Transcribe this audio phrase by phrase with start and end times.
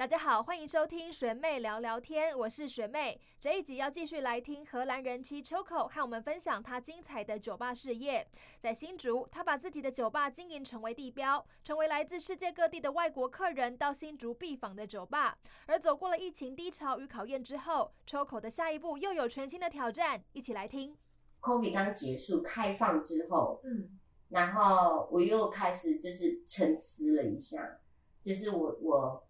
[0.00, 3.20] 大家好，欢迎收听学妹聊聊天，我是学妹。
[3.38, 8.26] 这一集要继续来听荷兰人妻 Choco 和我们分享她精彩的酒吧事业。
[8.58, 15.36] 在新竹，她把自己的酒吧经营成为地标，成为来自世界各地的外国客人到新竹必访的酒吧。
[15.66, 20.96] 而走过了疫情低潮与考验之后，Choco 的下一步又有全新的挑战，一起来听。
[21.42, 27.80] COVID 刚结束开放之后，嗯，然后我又开始就是沉思了一下，
[28.22, 29.26] 就是我我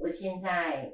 [0.00, 0.92] 我现在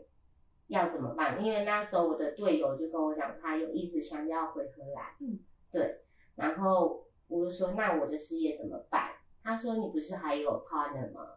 [0.69, 1.43] 要怎么办？
[1.45, 5.39] 因为那时候我的队友就跟我讲，他有一直想要回荷兰，嗯，
[5.73, 6.03] 对，
[6.37, 9.13] 然后我就说那我的事业怎么办？
[9.43, 11.37] 他说你不是还有 partner 吗？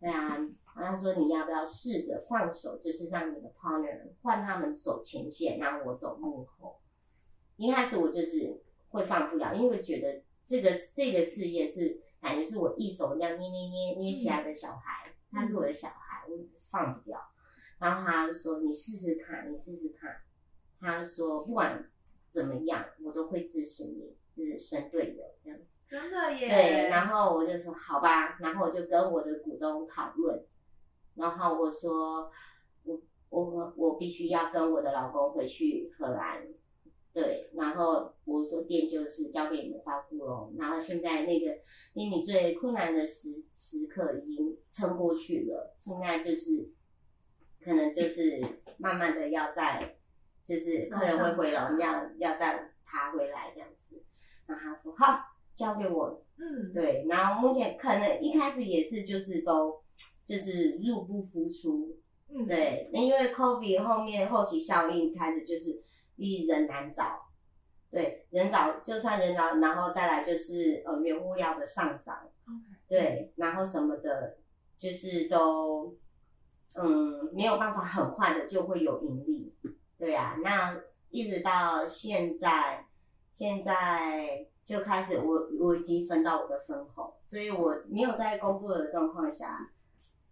[0.00, 0.36] 对啊，
[0.74, 6.80] 然后他说你要不要试着放手，就是让你的 partner 换他们走前线，然后我走幕后。
[7.56, 16.36] 一开始我就是会放不了，因为觉得这个这个事业是感觉是我一手这样捏捏捏捏起来的小孩，他是我的小孩，我
[16.72, 17.20] 放不掉。
[17.78, 20.22] 然后他就说：“你试试看，你试试看。”
[20.80, 21.88] 他说：“不管
[22.30, 26.48] 怎么样，我都会支持你，就是神队友这样。”真的耶。
[26.48, 30.42] 对，然后我就说好吧，然后我就跟我的股东讨论，
[31.14, 32.30] 然后我说
[32.84, 36.46] 我我我必须要跟我的老公回去荷兰，
[37.12, 41.58] 对，然后我说店就是交给你们照顾喽，然后现在那个
[41.94, 46.70] 因为你最困难的时时刻已经撑过去了，现在就是
[47.62, 48.40] 可能就是
[48.78, 49.96] 慢慢的要在
[50.44, 54.02] 就是客人会回笼，要要再爬回来这样子，
[54.46, 55.28] 然后他说好。
[55.54, 59.82] 交给我，嗯，对，然后目前可能一开始也是就是都
[60.24, 61.94] 就是入不敷出，
[62.30, 65.82] 嗯，对，因为 COVID 后面后期效应开始就是
[66.16, 67.22] 一人难找，
[67.90, 72.28] 对，人找就算人找，然后再来就是呃原物料的上涨，
[72.88, 74.38] 对，然后什么的，
[74.76, 75.96] 就是都
[76.74, 79.54] 嗯没有办法很快的就会有盈利，
[79.98, 80.80] 对啊，那
[81.10, 82.86] 一直到现在，
[83.34, 84.46] 现在。
[84.64, 89.72] 就开始我我已经分到我的分红，所以我没有在工作的状况下，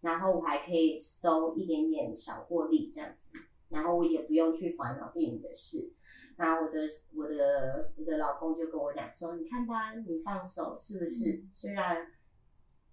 [0.03, 3.33] 然后我还可以收一点点小获利这样子，
[3.71, 5.93] 然后我也不用去烦恼店里的事。
[6.37, 6.79] 那我的
[7.15, 11.43] 我的我的老公就跟我讲说，你看吧，你放手是不是？
[11.55, 12.07] 虽然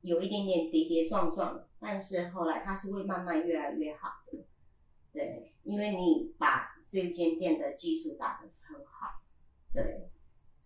[0.02, 4.46] 有一点点跌跌撞撞，但是后来他是会慢慢越来越好的。
[5.14, 9.22] 对，因为你把这间店的基础打得很好，
[9.74, 10.10] 对。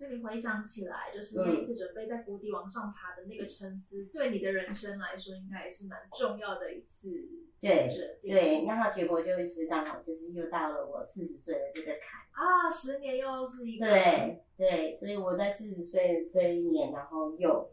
[0.02, 7.12] 所以你回想起来，就是那一次准备在谷底往上爬的那个沉思，对你的人生来说，应该也是蛮重要的一次
[7.60, 7.88] 对
[8.24, 12.20] 对，然后结果就是刚好就是又到了我四十岁的这个坎。
[12.32, 17.72] 啊，十年又是一个对对，所以我在四十岁的这一年，然后又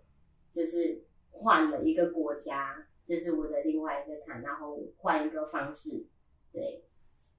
[0.52, 6.04] 就是换了一个国家，这是我的另外一个坎，然后换一个方式，
[6.52, 6.84] 对。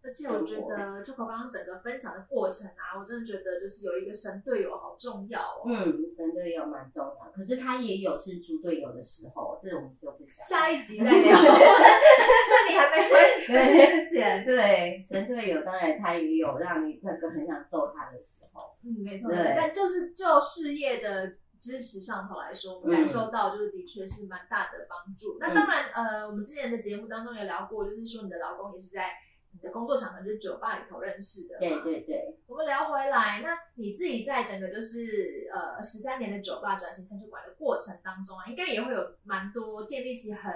[0.01, 5.63] 而且我觉得，就刚刚整个分享的过程啊，我真的觉得就是有一个神队友好重要哦。
[5.67, 10.47] 嗯，神队友蛮重要，可是他也有是猪队友的时候，这我们就不讲。
[10.47, 13.09] 下一集再聊， 这里还没
[13.47, 14.43] 分解。
[14.45, 18.77] 对，神队友当然他也有让你那个很想揍他的时候。
[18.83, 19.29] 嗯，没错。
[19.33, 25.37] 但就是就事业的支持上头来说，我们感受到就是的确是蛮大的帮助。
[25.41, 29.09] 那当然，呃，我们之前的节目当中也聊过，就是说你的老公也是在。
[29.51, 32.37] 你的工作场合就是酒吧里头认识的，对对对。
[32.47, 40.53] 我们聊回来，那你自己在整个就是呃十三年的酒吧转型餐酒馆的过程当中啊，应该也会有蛮多建立起很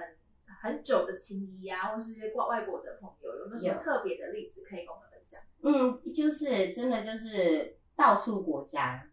[0.61, 5.41] 很久的情谊啊，或是一些外外国的朋友，有没有什么特别的例子可以跟我们分享？
[5.63, 9.05] 嗯，就是真的就是到处国家，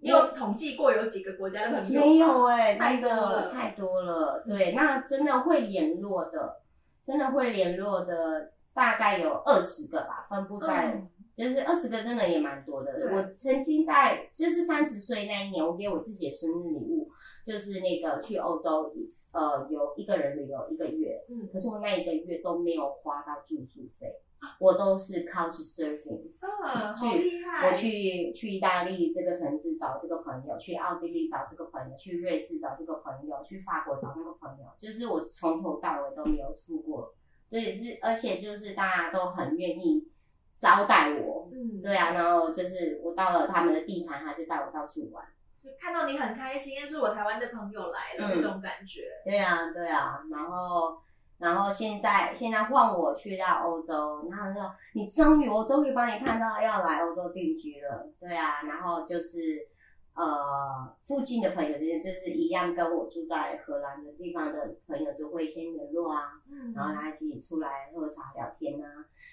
[0.00, 2.00] 你有统计过有几个国家的朋友？
[2.00, 4.44] 没有哎、欸，太多了，太多了。
[4.46, 6.60] 对，那真的会联络的，
[7.04, 8.52] 真的会联络的。
[8.74, 12.92] 大概有二十个吧，分布在，嗯、就是二十个，真的也蛮多的。
[13.14, 17.10] 我曾经在就是三十岁那一年，我给我自己的生日礼物
[17.44, 18.92] 就是那个去欧洲，
[19.32, 24.20] 呃，有一个人旅游一个月，嗯，可是我那一个月都没有花到住宿费，
[24.58, 27.70] 我都是 couch surfing，啊，去，好厉害！
[27.70, 37.14] 我去去意大利这个城市找这个朋友，去奥地利找这个朋友，去瑞士找这个朋友，去法国找那个朋友，就是我从头到尾都没有住过。
[37.52, 40.08] 所以是，而且就是大家都很愿意
[40.56, 45.22] 招待我，嗯，对啊，然后就是我到了他们的地盘，他就带我到处玩，
[45.62, 48.32] 就看到你很开心，又是我台湾的朋友来了、嗯。
[48.36, 49.02] 那种感觉。
[49.22, 50.98] 对啊，对啊，然后
[51.36, 59.68] 然后现在现在换我去到欧洲，然后说你终于我终于帮你看到要来欧洲定居了，对啊，然后就是
[60.14, 68.88] 呃附近的朋友，就是就是一样跟我住在荷兰的地方的朋友，就会先联络啊，嗯然后大家一起出来喝茶聊天啊。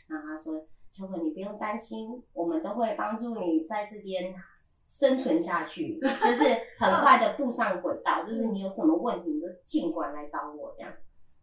[0.08, 4.34] 然后他说：“秋可，你不用担心，我们都会帮助你在这边
[4.88, 6.44] 生存下去， 就是
[6.80, 8.24] 很快的步上轨道。
[8.25, 10.92] 就是你有什么问题，你就尽管来找我这样。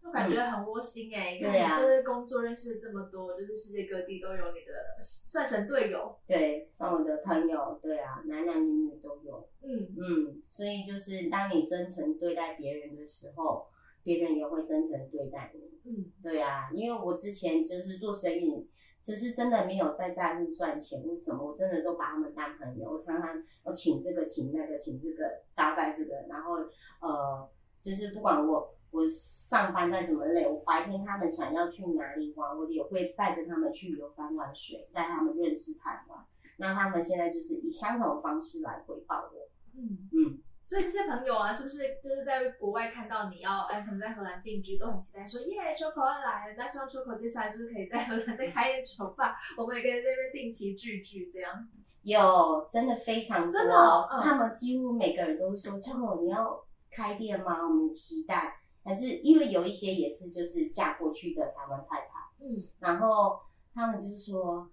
[0.06, 6.16] 我感觉很窝心哎、对啊就是工作认识这么多，就是世界各地都有你的算神队友。
[6.26, 9.48] 对，算我的朋友，对啊，男男女女都有。
[9.62, 13.66] 嗯，嗯，所以就是当你真诚对待别人的时候，
[14.04, 15.90] 别人也会真诚对待你。
[15.90, 18.68] 嗯，对啊，因为我之前就是做生意，
[19.02, 21.44] 只是真的没有在在乎赚钱，为什么？
[21.44, 26.54] 我真的都把他们当朋友，我常常我请这个请那个请这个招待这个，然后
[27.00, 27.50] 呃，
[27.80, 36.24] 就是不管我我上班再怎么累，我白天他们想要去哪里玩，我也会带着他们去游山玩水，带他们认识台湾。
[36.58, 39.48] 那他们现在就是以相同的方式来回报我。
[39.74, 51.68] 嗯嗯，所以这些朋友啊，是不是就是在国外看到你要哎，他们在荷兰定居，都很期待说耶，Choco 要来了，那希望 Choco 接下来就是可以在荷兰再开一间酒吧，我们也可以在这边定期聚聚这样。
[52.02, 57.62] 有，真的非常多，真的哦嗯他们几乎每个人都说：“秋口，你要开店吗？
[57.62, 58.56] 我们期待。”
[58.86, 62.06] 但是因为有一些也是就是嫁过去的台湾太太，
[62.40, 62.62] 嗯。
[62.78, 63.40] 然后
[63.74, 64.70] 他们就是说：“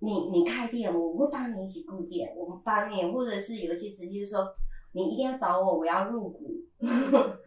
[0.00, 4.48] 你你开店，我会帮你一起顾店，我们帮你，或者是有一些直接说
[4.92, 6.50] 你一定要找我，我要入股。”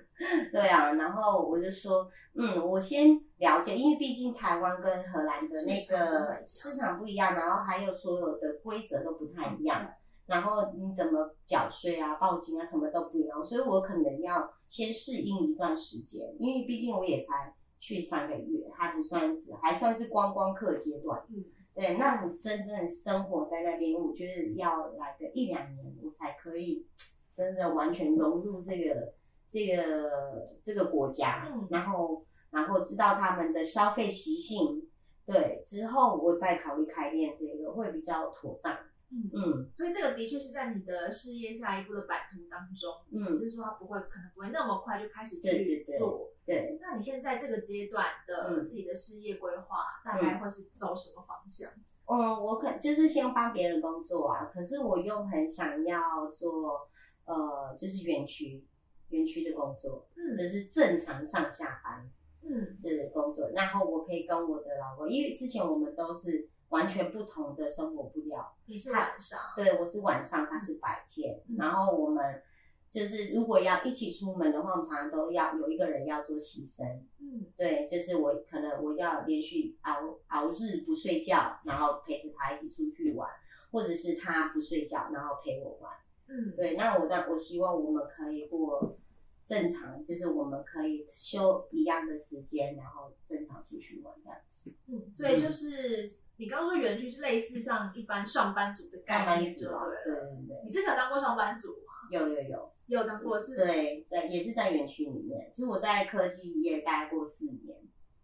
[0.53, 9.89] 对啊，然后我就说，嗯，我先了解，因为毕竟台湾跟荷兰的那个市场不一样，然后还有所有的规则都不太一样，
[10.27, 21.23] 然后你怎么缴税啊、报警啊，什么都不一样，所以我可能要先适应一段时间，因为毕竟我也才去三个月，还不算是还算是观光客阶段。
[21.29, 26.87] 嗯，对，那你真正生活在那边，我觉得要来个一两年，我才可以
[27.31, 29.13] 真的完全融入这个
[29.47, 34.89] 这个这个国家，嗯然后然后知道他们的消费习性，
[35.23, 38.75] 对，之后我再考虑开店，这个会比较妥当。
[39.13, 46.31] 嗯嗯所以这个的确是在你的事业下一步的版图当中，嗯只是说它不会可能不会那么快就开始对对对去做。
[46.45, 51.71] 对，那你现在这个阶段的嗯自己的事业规划，大概会是走什么方向？
[52.05, 56.89] 嗯，我可就是先帮别人工作啊，可是我又很想要做
[57.25, 58.65] 呃，就是园区
[59.09, 62.09] 园区的工作，嗯只是正常上下班。
[62.45, 68.55] 嗯这个工作，然后我可以跟我的老公，因为之前我们都是完全不同的生活步调。
[68.65, 72.41] 你是晚上，对我是晚上，他是白天，嗯然后我们
[72.89, 76.83] 就是如果要一起出门的话，我们常常都要有一个人要做牺牲。
[77.19, 83.29] 嗯对，就是我可能我要连续熬熬日不睡觉，然后陪着他一起出去玩，
[83.71, 85.91] 或者是他不睡觉，然后陪我玩。
[86.27, 88.97] 嗯，对，那我那我希望我们可以过
[89.45, 94.73] 正常，就是我们可以休一样的时间，然后正常出去玩这样子。
[94.87, 100.13] 嗯，所以就是你刚刚说园区是类似像一般上班族的上概班族啊，念就对。
[100.13, 101.93] 对对对，你之前有当过上班族吗？
[102.09, 103.55] 有有有，有当过是？
[103.55, 107.77] 对，在也是在园区里面，其实我在科技业待过四年，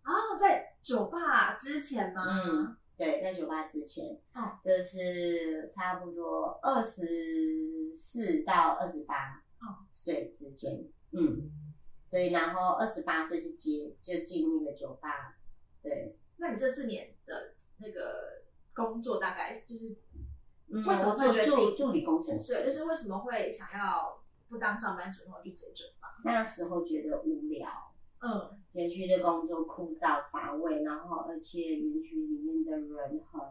[0.03, 2.23] 哦，在酒吧之前吗？
[2.27, 11.51] 嗯，对，在酒吧之前，嗯，就是差不多二十四到二十八嗯岁之间，嗯，
[12.07, 15.37] 所以然后二十八岁就接就进那个酒吧，
[15.81, 18.44] 对，那你这四年的那个
[18.74, 19.95] 工作大概就是
[20.68, 22.54] 嗯，为什么我做助助理工程师？
[22.54, 26.09] 对，就是为什么会想要不当上班族，然后去接酒吧？
[26.24, 27.69] 那时候觉得无聊，
[28.21, 33.42] 嗯园区的工作枯燥乏味，然后而且园区里面的人很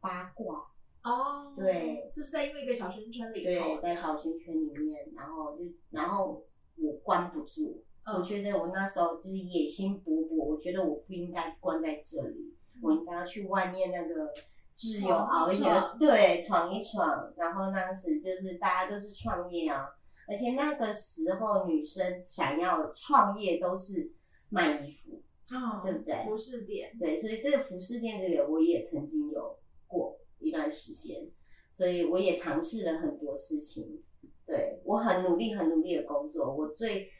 [0.00, 0.70] 八卦，
[1.02, 6.44] 哦，对，就是在因为一个小圈圈里头，对，在小圈圈里面，然后就然后
[6.76, 14.32] 我关不住，嗯我觉得我那时候就是野心勃勃，我觉得我不应该关在这里，我应该要去外面那个
[14.74, 15.58] 自由熬夜
[15.98, 17.32] 对，闯一闯。
[17.36, 19.88] 然后当时就是大家都是创业啊，
[20.28, 24.12] 而且那个时候女生想要创业都是
[24.48, 25.22] 卖衣服，
[25.54, 31.28] 哦，对不对服饰店，对，所以这个服饰店这个我也曾经有过一段时间，
[31.76, 34.02] 所以我也尝试了很多事情。
[34.46, 37.10] 对我很努力，很努力的工作，我最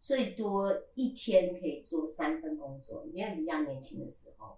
[0.00, 4.56] 最多一天可以做三份工作，因为比较年轻的时候，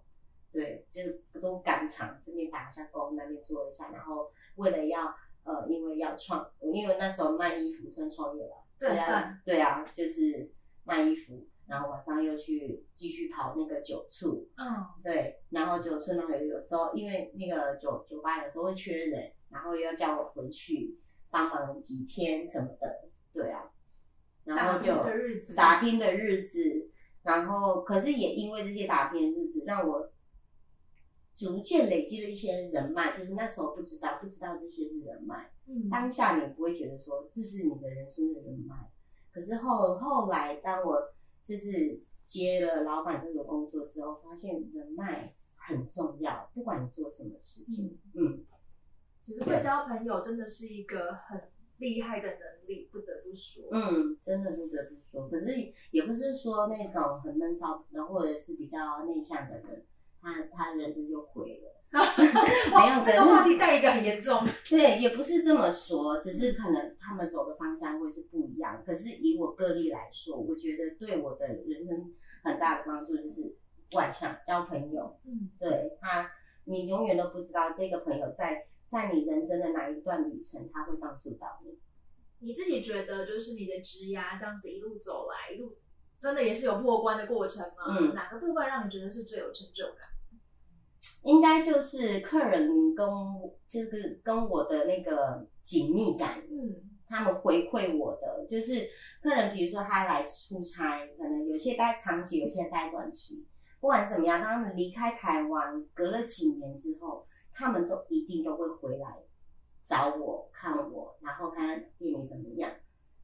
[0.55, 1.01] 对，就
[1.41, 10.49] 都赶场，这边打一下工，那边做一下，然后为了要呃，因为要创，因为那时候卖衣服算创业吧，对啊，对啊，就是
[10.85, 14.85] 卖衣服，然后晚上又去继续跑那个酒醋，嗯。
[15.03, 20.97] 对，然后酒村呢有有时候因为那个酒酒吧有时候会缺人，然后又要叫我回去
[21.29, 23.69] 帮忙几天什么的，对啊，
[24.45, 25.53] 然后打拼就的日子。
[25.53, 26.89] 打拼的日子，
[27.23, 30.11] 然后可是也因为这些打拼的日子，让我
[31.35, 33.15] 逐渐累积了一些人脉。
[33.15, 35.51] 就是那时候不知道，不知道这些是人脉。
[35.67, 38.75] 嗯当下你不会觉得说这是你的人生的人脉，
[39.31, 41.13] 可是后后来当我
[41.43, 48.45] 就是接了老板这个工作之后，发现人脉很重要，不管你做什么事情，嗯
[49.19, 51.41] 其实会交朋友真的是一个很
[51.79, 53.63] 厉害的能力，不得不说。
[53.71, 59.83] 嗯，真的不得不说，可是也不是说那种很闷骚，然后或者是比较内向的人，
[60.25, 61.71] 他他人生就毁了。
[61.95, 64.43] 没有，这个话题带一个很严重。
[64.67, 68.83] 对，也不是这么说，只是可能他们走的方向会是不一样。
[68.83, 72.11] 可是以我个例来说，我觉得对我的人生
[72.43, 73.55] 很大的帮助就是
[73.95, 75.17] 外向，交朋友。
[75.25, 76.29] 嗯，对他，
[76.65, 81.77] 你永远都不知道这个朋友在在你人生的哪一段旅程，他会帮助到你。
[82.39, 85.77] 你自己觉得就是你的职涯这样子一路走来，一路
[86.19, 87.97] 真的也是有破关的过程吗？
[87.97, 90.09] 嗯哪个部分让你觉得是最有成就感？
[91.23, 93.07] 应该就是客人跟
[93.67, 96.91] 就是跟我的那个紧密感，嗯。
[97.07, 98.89] 他们回馈我的，就是
[99.21, 103.45] 客人，比如说他来出差，可能有些待长期，有些待短期，
[103.79, 109.19] 不管是怎么样，当他们离开台湾，隔了几年之后，他们都一定都会回来
[109.83, 112.71] 找我看我，然后看看店里怎么样，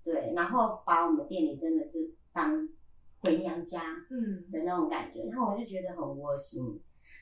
[0.04, 2.00] 对，然后把我们店里真的就
[2.32, 2.70] 当
[3.22, 4.46] 回娘家，嗯。
[4.52, 6.80] 的那种感觉，然后我就觉得很窝心。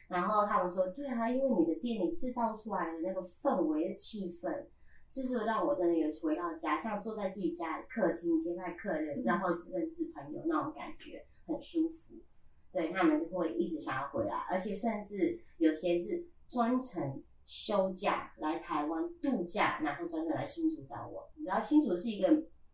[0.09, 4.65] 然后他们说，对啊，因为你的店里制造出来的那个氛围的气氛，
[5.11, 12.15] 就是让我真的有回到家，像坐在自己家的客厅接待客人，嗯然后认识朋友那种感觉，很舒服。
[12.71, 21.29] 对他们就会一直想要回来，而且甚至有些是专程休假来台湾度假，然后专程来新竹找我。
[21.35, 22.27] 你知道新竹是一个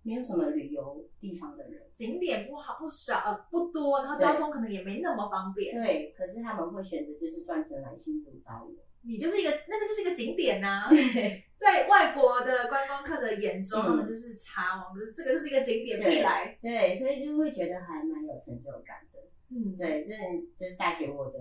[0.06, 1.82] 没有什么旅游地方的人。
[1.94, 5.76] 景点不好不少呃不多，然后交通可能也没那么方便。
[5.76, 8.72] 对，可是他们会选择就是专程来新竹找我。
[9.08, 16.58] 你就是一个那个就是一个景点呐、 对在外国的观光客的眼中，嗯他们就是茶王，就是这个就是一个景点，对必来。
[16.62, 19.20] 对，所以就会觉得还蛮有成就感的。
[19.52, 20.14] 嗯，对，这
[20.58, 21.40] 这是带给我的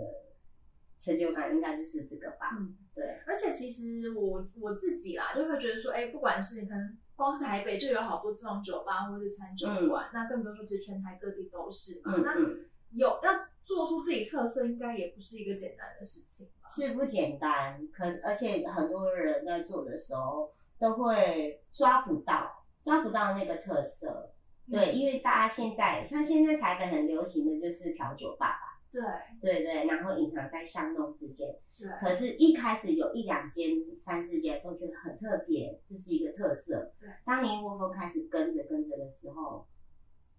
[1.00, 2.50] 成就感，应该就是这个吧。
[2.60, 12.14] 嗯，对，而且其实我我自己啦，就会觉得说，哎、不管是可能光是台北就有好多这种酒吧或者是餐酒馆，那更不用说其实全台各地都是嘛。
[12.24, 12.34] 那
[12.92, 16.68] 有要做出自己特色，应该也不是一个简单的事情吧？
[16.70, 24.30] 是不简单，可而且很多人在做的时候都会抓不到，抓不到那个特色。
[24.70, 28.73] 对，因为大家现在像现在台北很流行的就是调酒吧吧，
[29.40, 31.54] 对对对，然后隐藏在巷弄之间。
[31.76, 36.92] 对，可是，一开始有一两间、三四间的时候，觉得很特别，这是一个特色。
[37.00, 39.66] 对，当你一窝蜂开始跟着跟着的时候，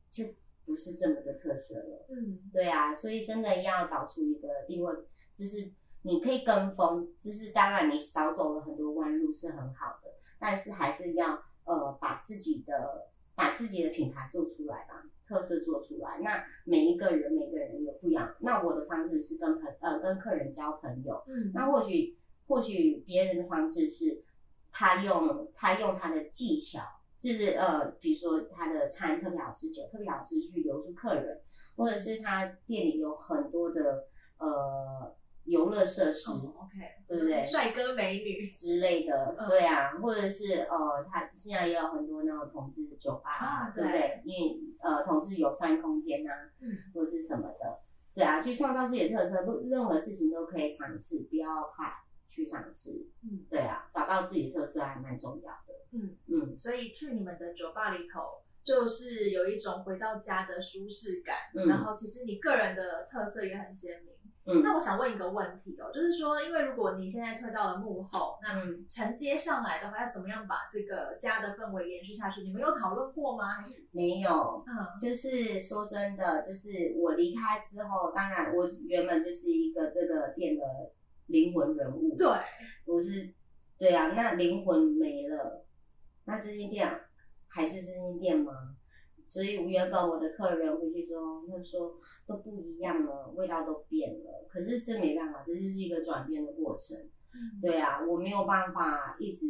[0.10, 0.24] 就
[0.66, 2.06] 不是这么的特色了。
[2.10, 4.96] 嗯对啊，所以真的要找出一个定位，
[5.36, 5.72] 就是
[6.04, 16.20] 你可以跟风，就是当然你少走了很多弯路是很好的，但是还是要呃把自己的把自己的品牌做出来吧，特色做出来。
[16.22, 24.24] 那每一个人每个人有不一样，那我的方式是跟朋呃跟客人交朋友，嗯，那或许或许别人的方式是，
[24.72, 26.80] 他用他用他的技巧，
[27.20, 31.42] 就是呃，比如说他的餐特别好吃，酒特别好吃，去留住客人，
[31.76, 35.16] 或者是他店里有很多的呃
[35.46, 36.32] 游乐设施。
[36.32, 36.76] 哦，OK，
[37.08, 44.22] 对不对帅哥美女之类的，嗯对啊，或者是呃，他现在也有很多那种同志酒吧，啊对不对？
[44.26, 47.80] 因为呃，同志友善空间啊，嗯，或者是什么的，
[48.14, 52.92] 对啊，去创造自己的特色，不任何事情都可以尝试，不要怕去尝试，
[53.24, 64.15] 嗯对啊，找到自己的特色还蛮重要的，嗯，嗯所以去你们的酒吧里头，就是有一种回到家的舒适感，嗯然后其实你个人的特色也很鲜明。
[64.48, 72.42] 嗯那我想问一个问题哦，就是说，因为如果你现在退到了幕后，那嗯，承接上来的话，要怎么样把这个家的氛围延续下去？
[72.42, 73.56] 你们有讨论过吗？
[73.56, 80.64] 还是没有，嗯就是说真的，就是我离开之后，当然我原本就是一个这个店的
[81.28, 82.28] 灵魂人物，对，
[82.86, 83.34] 我是
[83.80, 85.66] 对啊，那灵魂没了，
[86.26, 86.88] 那这间店
[87.48, 88.54] 还是这间店吗？
[89.28, 94.46] 所以原本我的客人回去之后，他说都不一样了，味道都变了。
[94.48, 96.98] 可是这没办法，这就是一个转变的过程。
[96.98, 99.48] 嗯对啊，我没有办法一直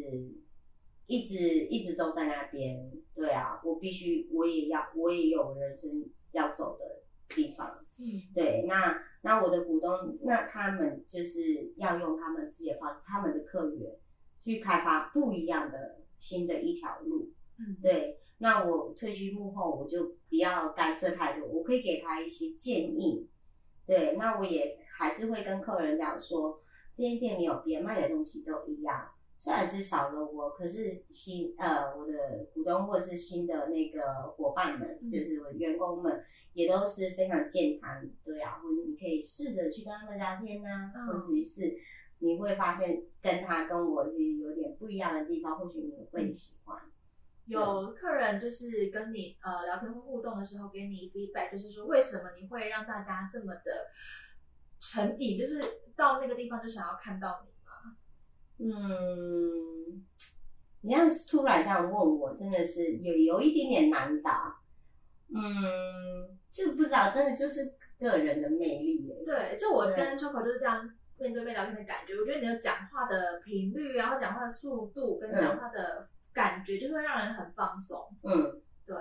[1.06, 2.92] 一直一直都在那边。
[3.14, 5.92] 对啊，我必须我也要我也有人生
[6.32, 7.04] 要走的
[7.36, 7.86] 地方。
[7.98, 8.04] 嗯
[8.34, 13.96] 对，那那我的股东，那他们就是要用他们自己的方式，他们的客源
[14.42, 17.32] 去开发不一样的新的一条路。
[17.58, 23.30] 嗯，对，那我退居幕后，我就不要干涉太多，我可以给他一些建议。
[23.86, 26.62] 对，那我也还是会跟客人讲说，
[26.94, 29.10] 这间店没有变，卖的东西都一样。
[29.38, 41.78] 虽然是少了我，可是新呃我的股东或者是新的那个伙伴们，嗯就是我的员工们，也都是非常健谈，对啊，或者你可以试着去跟他们聊天呐、嗯或者是
[42.20, 46.82] 你会发现跟他跟我是有点不一样的地方，或许你会喜欢。
[47.48, 53.92] 有客人就是跟你呃聊天或互动的时候给你 feedback，就是说为什么你会让大家这么的
[54.80, 55.62] 沉底，就是
[55.96, 57.96] 到那个地方就想要看到你吗？
[58.58, 60.04] 嗯，
[60.82, 64.60] 你这样突然这样问我，真的是有有一点点难答。
[65.28, 69.24] 嗯，这不知道，真的就是个人的魅力耶。
[69.26, 70.84] 对，就我跟 Choco 就是这样
[71.18, 78.00] 面对面聊天的感觉，我觉得你的讲话的频率啊，或讲话的速度跟讲话的感觉，就会让人很放松。
[78.22, 78.96] 嗯，对，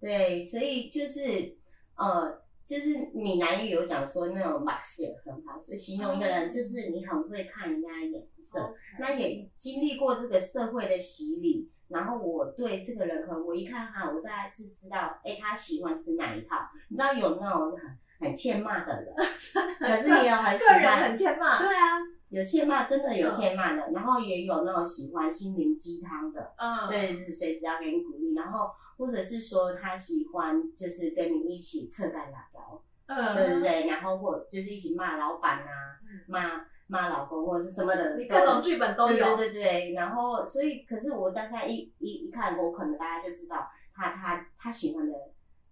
[0.00, 1.54] 对，所以就是
[1.94, 8.74] 呃，就是闽南语有讲说那种把戏很好，所以形容一个人就是你很会看人家的眼色。
[8.98, 16.56] 那也经历过这个社会的洗礼，然后我对这个人，可能我一看他，我大概就知道，哎，他喜欢吃哪一套。
[16.88, 19.14] 你知道有那种很很欠骂的人，
[19.78, 21.58] 可是也有很喜个人欢很欠骂。
[21.58, 21.98] 对啊，
[22.30, 36.20] 有欠骂，真的有欠骂的，然后也有那种喜欢心灵鸡汤的，嗯，对，是随时要给你鼓励，然后或者是说他喜欢就是跟你一起扯干拉腰，嗯，对对对，然后或就是一起骂老板啊，嗯。
[36.26, 39.36] 骂骂老公或者是什么的，你各种剧本都有。
[39.36, 45.14] 对对对对，然后所以可是我大概一一一看，我可能大家就知道他他他喜欢的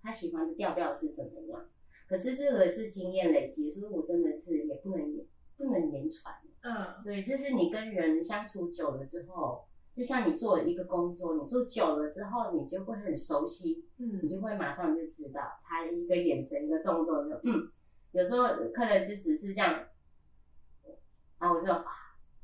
[0.03, 1.67] 他喜欢的调调是怎么样。
[2.07, 5.25] 可是这个是经验累积，所以我真的是也不能言
[5.57, 6.35] 不能言传。
[6.63, 7.03] 嗯。
[7.05, 14.21] 对，这是你跟人相处久了之后，就像你做一个工作，你做久了之后，你就会很熟悉，嗯。
[14.23, 17.71] 你嗯，就会马上就知道他一个眼神、一个动作，就嗯，
[18.13, 19.87] 有时候客人就只是这样，
[21.39, 21.73] 然后我就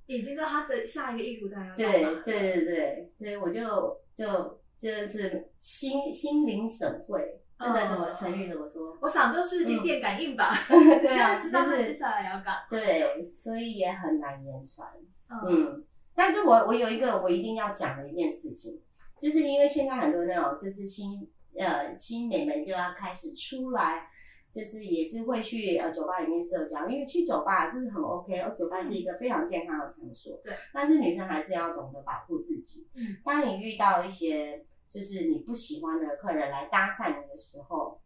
[0.06, 8.96] 已经知道他的下一个意图在要对对对对，所以我就就就是心心灵省会，这个怎么成语怎么说？
[9.01, 12.61] 我想就是心电感应吧， 对啊，知道就是接下来要干嘛。
[12.68, 14.88] 对，所以也很难言传。
[15.29, 18.81] 嗯嗯，但是我我有一个我一定要讲的一件事情，
[19.18, 24.07] 就是因为现在很多那种就是新呃新美眉就要开始出来，
[24.53, 30.38] 就是也是会去呃酒吧里面社交，因为去酒吧是很 OK，而酒吧是一个非常健康的场所。
[30.44, 32.87] 对，但是女生还是要懂得保护自己。
[32.94, 38.00] 嗯，当你遇到一些就是你不喜欢的客人来搭讪你的时候，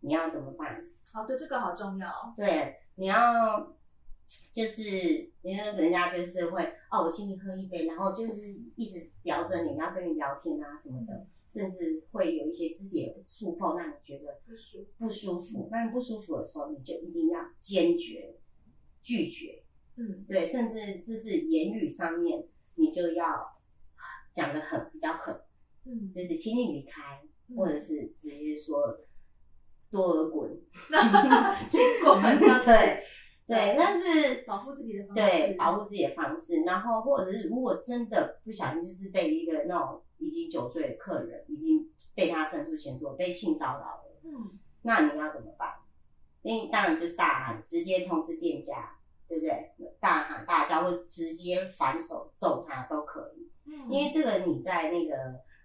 [0.00, 0.82] 你要怎么办？
[1.14, 2.34] 哦，对，这个好重要。
[2.36, 3.76] 对，你要
[4.52, 14.90] 就是，你说人家就是会哦，我请你喝一杯，然后就是一直聊着你，然后跟你聊天啊什么的，甚至会有一些肢体的触碰，让你觉得不舒服。
[14.98, 15.68] 不舒服。
[15.70, 18.36] 那你不舒服的时候，你就一定要坚决
[19.02, 19.64] 拒绝，
[19.96, 23.58] 嗯对，甚至就是言语上面，你就要
[24.32, 25.40] 讲的很比较狠，
[25.84, 28.98] 嗯，就是请你离开，嗯或者是直接说
[29.90, 30.50] 多尔滚，
[31.68, 32.66] 结果这样子。
[32.66, 33.02] 对
[33.46, 34.42] 对，但是。
[34.46, 44.58] 保护自己的方式，对，保护自己的方式，然后或者是如果真的不小心就是被一个那种已经酒醉的客人，已经被他伸出前说被性骚扰了，嗯。
[44.82, 45.74] 那你要怎么办？
[46.42, 48.96] 因为当然就是大喊，直接通知店家，
[49.28, 49.72] 对不对？
[50.00, 55.14] 大喊大叫，或者直接反手揍他都可以，嗯，因为这个你在那个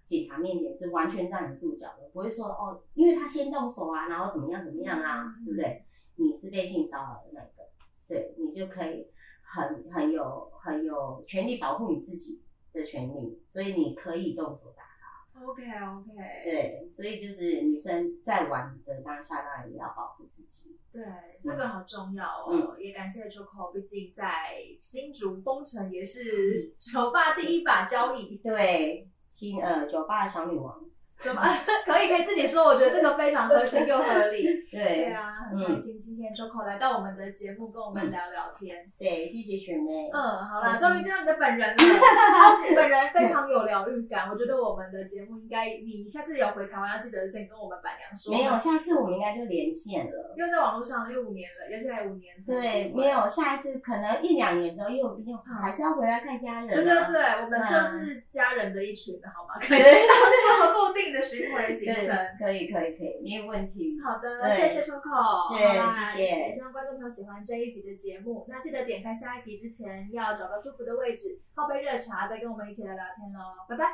[0.06, 5.84] 警察面前是完全站得住脚的，不会说哦，因为他先动手啊，然后怎么样怎么样啊，嗯对不对？
[6.14, 7.68] 你是被性骚扰的那个，
[8.08, 9.08] 对你就可以
[9.42, 12.40] 很很有很有权利保护你自己
[12.72, 15.44] 的权利，所以你可以动手打他。
[15.44, 16.14] OK OK，
[16.44, 20.78] 对，所以就是女生在玩的当下，当然也要保护自己。
[20.90, 21.04] 对，
[21.44, 22.46] 这个好重要哦。
[22.48, 28.40] 嗯也感谢 Choco，毕竟在新竹封城也是酒吧第一把交椅。
[28.42, 30.74] 对，听呃酒吧的小女王。
[31.20, 31.42] 酒吧
[31.86, 34.44] 可以可以自己说，我觉得这个非常合情又合理。
[34.70, 38.84] 对对啊，很开心今天 Choco 来到我们的节目，跟我们聊聊天。
[38.98, 40.10] 对，谢谢学妹。
[40.12, 44.28] 嗯，好啦，嗯终于见到你的本人了， 超级本人非常有疗愈感。
[44.30, 48.32] 我觉得我们的节目应该，你下次有回台湾要记得先跟我们板娘说。
[48.32, 50.34] 没有，，下次我们应该就连线了。
[50.36, 56.74] 因为在网络上，因为五年了，而且还五年对，没有，下一次可能一两年之后，因为我毕竟还是要回来看家人、啊。
[56.74, 59.54] 对对对，我们就是家人的一群的好吗？
[59.60, 62.16] 可以这么固定的巡回行对程。
[62.38, 63.96] 可以可以可以，没有问题。
[64.04, 68.46] 好的，对谢谢 Choco，谢谢也希望观众朋友喜欢这一集的节目。
[68.48, 73.66] 那记得点开下一集之前，要找到舒服的位置，泡杯热茶，再跟我们一起来聊天喽。
[73.68, 73.84] 拜拜。